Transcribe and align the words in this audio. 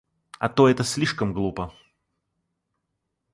А 0.39 0.49
то 0.49 0.67
это 0.67 0.83
слишком 0.83 1.31
глупо! 1.31 1.75